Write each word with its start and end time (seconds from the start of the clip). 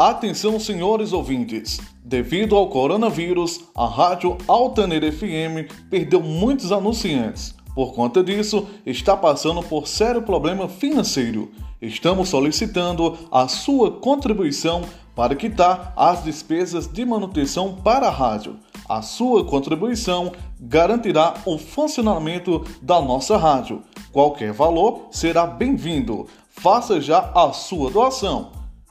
Atenção, 0.00 0.58
senhores 0.58 1.12
ouvintes! 1.12 1.78
Devido 2.02 2.56
ao 2.56 2.68
coronavírus, 2.70 3.60
a 3.76 3.84
rádio 3.84 4.38
Altaneira 4.48 5.12
FM 5.12 5.70
perdeu 5.90 6.22
muitos 6.22 6.72
anunciantes. 6.72 7.54
Por 7.74 7.92
conta 7.92 8.24
disso, 8.24 8.66
está 8.86 9.14
passando 9.14 9.62
por 9.62 9.86
sério 9.86 10.22
problema 10.22 10.66
financeiro. 10.70 11.52
Estamos 11.82 12.30
solicitando 12.30 13.14
a 13.30 13.46
sua 13.46 13.90
contribuição 13.90 14.80
para 15.14 15.34
quitar 15.36 15.92
as 15.94 16.20
despesas 16.24 16.86
de 16.90 17.04
manutenção 17.04 17.74
para 17.84 18.06
a 18.06 18.10
rádio. 18.10 18.56
A 18.88 19.02
sua 19.02 19.44
contribuição 19.44 20.32
garantirá 20.58 21.34
o 21.44 21.58
funcionamento 21.58 22.64
da 22.80 23.02
nossa 23.02 23.36
rádio. 23.36 23.82
Qualquer 24.10 24.50
valor 24.50 25.08
será 25.10 25.46
bem-vindo. 25.46 26.24
Faça 26.48 27.02
já 27.02 27.18
a 27.36 27.52
sua 27.52 27.90
doação. 27.90 28.59